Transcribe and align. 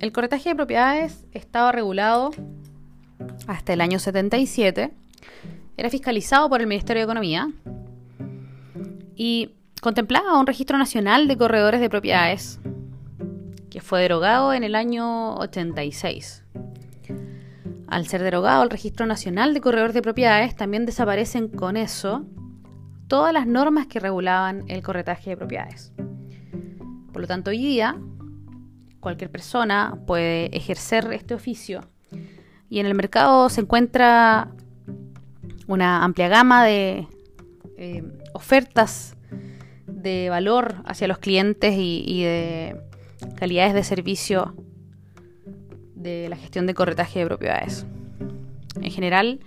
el 0.00 0.12
corretaje 0.12 0.48
de 0.48 0.54
propiedades 0.54 1.26
estaba 1.32 1.72
regulado 1.72 2.30
hasta 3.46 3.74
el 3.74 3.82
año 3.82 3.98
77, 3.98 4.92
era 5.76 5.90
fiscalizado 5.90 6.48
por 6.48 6.60
el 6.60 6.66
Ministerio 6.66 7.00
de 7.00 7.04
Economía 7.04 7.50
y 9.14 9.54
contemplaba 9.82 10.38
un 10.38 10.46
registro 10.46 10.78
nacional 10.78 11.28
de 11.28 11.36
corredores 11.36 11.80
de 11.80 11.90
propiedades 11.90 12.60
que 13.68 13.80
fue 13.80 14.00
derogado 14.00 14.54
en 14.54 14.64
el 14.64 14.74
año 14.74 15.34
86. 15.36 16.44
Al 17.86 18.06
ser 18.06 18.22
derogado 18.22 18.62
el 18.62 18.70
Registro 18.70 19.06
Nacional 19.06 19.52
de 19.52 19.60
Corredores 19.60 19.94
de 19.94 20.02
Propiedades, 20.02 20.56
también 20.56 20.86
desaparecen 20.86 21.48
con 21.48 21.76
eso 21.76 22.24
todas 23.08 23.32
las 23.32 23.46
normas 23.46 23.86
que 23.86 24.00
regulaban 24.00 24.64
el 24.68 24.82
corretaje 24.82 25.30
de 25.30 25.36
propiedades. 25.36 25.92
Por 27.12 27.22
lo 27.22 27.26
tanto, 27.26 27.50
hoy 27.50 27.58
día 27.58 27.96
cualquier 29.00 29.30
persona 29.30 29.98
puede 30.06 30.54
ejercer 30.56 31.12
este 31.12 31.34
oficio 31.34 31.82
y 32.68 32.78
en 32.78 32.86
el 32.86 32.94
mercado 32.94 33.48
se 33.48 33.62
encuentra 33.62 34.52
una 35.66 36.04
amplia 36.04 36.28
gama 36.28 36.64
de 36.64 37.08
eh, 37.76 38.04
ofertas 38.32 39.16
de 39.86 40.28
valor 40.30 40.76
hacia 40.84 41.08
los 41.08 41.18
clientes 41.18 41.74
y 41.76 42.22
de 42.22 42.76
calidades 43.36 43.74
de 43.74 43.84
servicio 43.84 44.54
de 45.94 46.28
la 46.28 46.36
gestión 46.36 46.66
de 46.66 46.74
corretaje 46.74 47.18
de 47.18 47.26
propiedades. 47.26 47.86
En 48.80 48.90
general, 48.90 49.40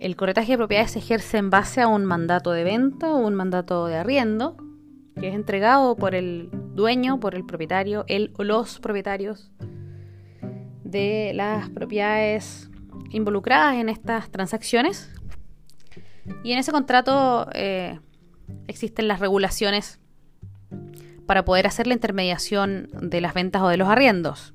el 0.00 0.16
corretaje 0.16 0.52
de 0.52 0.58
propiedades 0.58 0.92
se 0.92 0.98
ejerce 1.00 1.38
en 1.38 1.50
base 1.50 1.80
a 1.80 1.88
un 1.88 2.04
mandato 2.04 2.52
de 2.52 2.64
venta 2.64 3.12
o 3.12 3.18
un 3.18 3.34
mandato 3.34 3.86
de 3.86 3.96
arriendo, 3.96 4.56
que 5.20 5.28
es 5.28 5.34
entregado 5.34 5.96
por 5.96 6.14
el 6.14 6.50
dueño, 6.74 7.20
por 7.20 7.34
el 7.34 7.44
propietario, 7.44 8.04
el 8.08 8.32
o 8.36 8.44
los 8.44 8.80
propietarios 8.80 9.50
de 10.82 11.32
las 11.34 11.70
propiedades 11.70 12.70
involucradas 13.10 13.76
en 13.76 13.88
estas 13.88 14.30
transacciones. 14.30 15.10
Y 16.42 16.52
en 16.52 16.58
ese 16.58 16.72
contrato 16.72 17.48
eh, 17.52 17.98
existen 18.68 19.08
las 19.08 19.20
regulaciones 19.20 20.00
para 21.26 21.44
poder 21.44 21.66
hacer 21.66 21.86
la 21.86 21.94
intermediación 21.94 22.88
de 22.92 23.20
las 23.20 23.34
ventas 23.34 23.62
o 23.62 23.68
de 23.68 23.76
los 23.76 23.88
arriendos. 23.88 24.54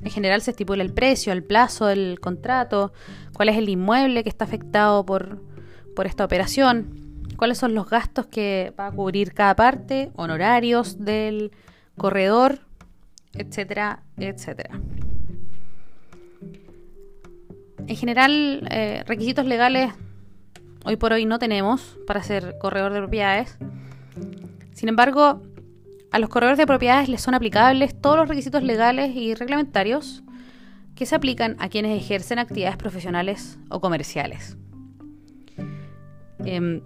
En 0.00 0.10
general 0.10 0.40
se 0.40 0.52
estipula 0.52 0.82
el 0.82 0.92
precio, 0.92 1.32
el 1.32 1.44
plazo 1.44 1.86
del 1.86 2.20
contrato, 2.20 2.92
cuál 3.34 3.50
es 3.50 3.56
el 3.56 3.68
inmueble 3.68 4.22
que 4.22 4.30
está 4.30 4.44
afectado 4.44 5.04
por, 5.04 5.42
por 5.94 6.06
esta 6.06 6.24
operación, 6.24 7.09
cuáles 7.40 7.56
son 7.56 7.74
los 7.74 7.88
gastos 7.88 8.26
que 8.26 8.74
va 8.78 8.88
a 8.88 8.92
cubrir 8.92 9.32
cada 9.32 9.56
parte, 9.56 10.10
honorarios 10.14 11.02
del 11.02 11.52
corredor, 11.96 12.58
etcétera, 13.32 14.02
etcétera. 14.18 14.78
En 17.86 17.96
general, 17.96 18.68
eh, 18.70 19.04
requisitos 19.06 19.46
legales 19.46 19.90
hoy 20.84 20.96
por 20.96 21.14
hoy 21.14 21.24
no 21.24 21.38
tenemos 21.38 21.96
para 22.06 22.22
ser 22.22 22.58
corredor 22.58 22.92
de 22.92 22.98
propiedades. 22.98 23.56
Sin 24.74 24.90
embargo, 24.90 25.40
a 26.12 26.18
los 26.18 26.28
corredores 26.28 26.58
de 26.58 26.66
propiedades 26.66 27.08
les 27.08 27.22
son 27.22 27.32
aplicables 27.32 27.98
todos 27.98 28.18
los 28.18 28.28
requisitos 28.28 28.62
legales 28.62 29.16
y 29.16 29.34
reglamentarios 29.34 30.22
que 30.94 31.06
se 31.06 31.14
aplican 31.14 31.56
a 31.58 31.70
quienes 31.70 31.98
ejercen 31.98 32.38
actividades 32.38 32.76
profesionales 32.76 33.58
o 33.70 33.80
comerciales. 33.80 34.58
Em, 36.44 36.82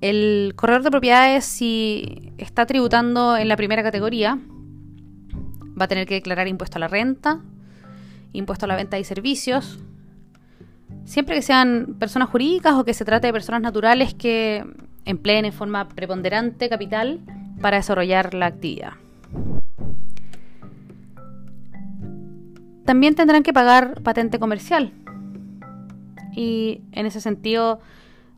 el 0.00 0.54
corredor 0.56 0.82
de 0.82 0.90
propiedades, 0.90 1.44
si 1.44 2.32
está 2.38 2.66
tributando 2.66 3.36
en 3.36 3.48
la 3.48 3.56
primera 3.56 3.82
categoría, 3.82 4.38
va 5.78 5.84
a 5.84 5.88
tener 5.88 6.06
que 6.06 6.14
declarar 6.14 6.48
impuesto 6.48 6.78
a 6.78 6.80
la 6.80 6.88
renta, 6.88 7.40
impuesto 8.32 8.64
a 8.64 8.68
la 8.68 8.76
venta 8.76 8.98
y 8.98 9.04
servicios, 9.04 9.78
siempre 11.04 11.34
que 11.34 11.42
sean 11.42 11.96
personas 11.98 12.30
jurídicas 12.30 12.74
o 12.74 12.84
que 12.84 12.94
se 12.94 13.04
trate 13.04 13.26
de 13.26 13.32
personas 13.32 13.60
naturales 13.62 14.14
que 14.14 14.64
empleen 15.04 15.44
en 15.44 15.52
forma 15.52 15.88
preponderante 15.88 16.68
capital 16.68 17.20
para 17.60 17.76
desarrollar 17.76 18.34
la 18.34 18.46
actividad. 18.46 18.92
También 22.84 23.14
tendrán 23.14 23.42
que 23.42 23.52
pagar 23.52 24.02
patente 24.02 24.38
comercial. 24.38 24.92
Y 26.34 26.80
en 26.92 27.06
ese 27.06 27.20
sentido 27.20 27.80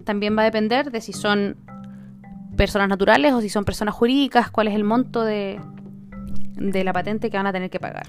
también 0.05 0.37
va 0.37 0.43
a 0.43 0.45
depender 0.47 0.91
de 0.91 1.01
si 1.01 1.13
son 1.13 1.57
personas 2.57 2.89
naturales 2.89 3.33
o 3.33 3.41
si 3.41 3.49
son 3.49 3.65
personas 3.65 3.95
jurídicas, 3.95 4.51
cuál 4.51 4.69
es 4.69 4.75
el 4.75 4.85
monto 4.85 5.25
de, 5.25 5.61
de 6.55 6.85
la 6.85 6.93
patente 6.93 7.31
que 7.31 7.37
van 7.37 7.47
a 7.47 7.53
tener 7.53 7.71
que 7.71 7.81
pagar. 7.81 8.07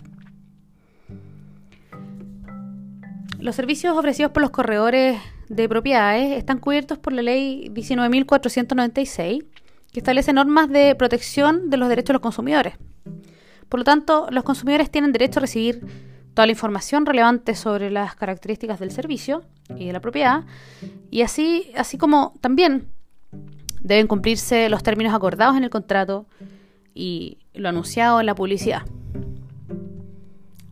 Los 3.40 3.56
servicios 3.56 3.98
ofrecidos 3.98 4.32
por 4.32 4.42
los 4.42 4.52
corredores 4.52 5.20
de 5.50 5.68
propiedades 5.68 6.38
están 6.38 6.60
cubiertos 6.60 6.98
por 6.98 7.14
la 7.14 7.22
ley 7.22 7.70
19.496 7.74 9.46
que 9.92 10.00
establece 10.00 10.34
normas 10.34 10.70
de 10.70 10.96
protección 10.96 11.70
de 11.70 11.78
los 11.78 11.90
derechos 11.90 12.08
de 12.08 12.14
los 12.14 12.22
consumidores. 12.22 12.76
Por 13.70 13.80
lo 13.80 13.84
tanto, 13.84 14.28
los 14.32 14.44
consumidores 14.44 14.90
tienen 14.90 15.12
derecho 15.12 15.40
a 15.40 15.42
recibir 15.42 15.82
toda 16.34 16.48
la 16.48 16.52
información 16.52 17.06
relevante 17.06 17.56
sobre 17.56 17.92
las 17.92 18.16
características 18.16 18.80
del 18.80 18.92
servicio 18.92 19.44
y 19.76 19.88
de 19.88 19.94
la 19.94 20.02
propiedad, 20.02 20.44
y 21.12 21.22
así, 21.22 21.72
así 21.78 21.98
como 21.98 22.34
también 22.42 22.88
deben 23.82 24.08
cumplirse 24.08 24.70
los 24.70 24.84
términos 24.84 25.14
acordados 25.14 25.58
en 25.58 25.64
el 25.64 25.70
contrato 25.70 26.26
y 26.96 27.38
lo 27.54 27.70
anunciado 27.70 28.20
en 28.20 28.26
la 28.26 28.36
publicidad. 28.36 28.84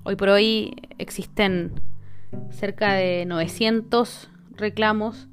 Hoy 0.04 0.16
por 0.16 0.30
hoy 0.30 0.76
existen 0.98 1.74
cerca 2.50 2.94
de 2.94 3.26
900 3.26 4.30
reclamos 4.56 5.28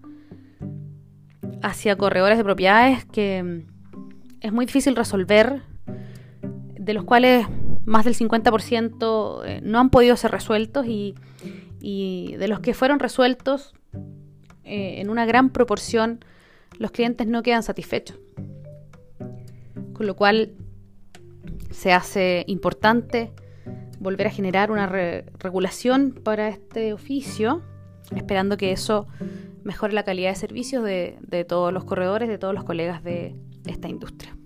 hacia 1.63 1.97
corredores 1.97 2.39
de 2.39 2.45
propiedades 2.45 3.05
que 3.05 3.65
es 4.41 4.53
muy 4.53 4.67
difícil 4.67 4.97
resolver, 4.97 5.63
de 6.79 6.95
los 6.95 7.05
cuales 7.05 7.47
más 7.89 8.05
del 8.05 8.15
50% 8.15 9.43
eh, 9.45 9.61
no 9.63 9.81
han 9.81 9.91
podido 9.91 10.15
ser 10.17 10.31
resueltos 10.31 10.87
y, 10.87 11.15
de 11.81 12.49
los 12.49 12.61
que 12.61 12.75
fueron 12.75 12.99
resueltos, 12.99 13.73
eh, 14.65 15.01
en 15.01 15.11
una 15.11 15.25
gran 15.25 15.51
proporción, 15.51 16.25
los 16.79 16.91
clientes 16.91 17.27
no 17.27 17.43
quedan 17.43 17.63
satisfechos. 17.63 18.19
Con 19.95 20.07
lo 20.07 20.15
cual 20.15 20.53
se 21.71 21.93
hace 21.93 22.45
importante 22.47 23.33
volver 24.01 24.27
a 24.27 24.31
generar 24.31 24.71
una 24.71 24.87
regulación 24.87 26.13
para 26.13 26.49
este 26.49 26.93
oficio, 26.93 27.63
esperando 28.15 28.57
que 28.57 28.71
eso 28.71 29.07
mejore 29.65 29.95
la 29.95 30.05
calidad 30.05 30.31
de 30.31 30.37
servicios 30.37 30.85
de 30.85 31.47
todos 31.49 31.73
los 31.73 31.85
corredores, 31.85 32.29
de 32.29 32.39
todos 32.39 32.55
los 32.55 32.65
colegas 32.65 33.03
de 33.03 33.35
esta 33.67 33.89
industria. 33.89 34.38